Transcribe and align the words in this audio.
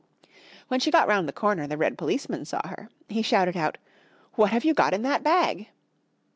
When 0.67 0.79
she 0.79 0.89
got 0.89 1.07
round 1.07 1.29
the 1.29 1.31
corner 1.31 1.67
the 1.67 1.77
red 1.77 1.95
policeman 1.95 2.43
saw 2.45 2.67
her. 2.67 2.89
He 3.07 3.21
shouted 3.21 3.55
out, 3.55 3.77
"What 4.33 4.49
have 4.49 4.65
you 4.65 4.73
got 4.73 4.95
in 4.95 5.03
that 5.03 5.21
bag?" 5.21 5.69